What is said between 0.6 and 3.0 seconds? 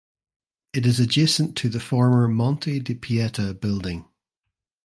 It is adjacent to the former Monte de